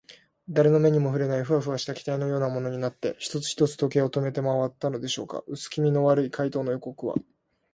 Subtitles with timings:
[0.49, 5.43] だれの目にもふれない、フワフワした気体のようなものになって、一つ一つ時計を止めてまわったのでしょうか。
[5.47, 7.13] うすきみの悪い怪盗の予告は、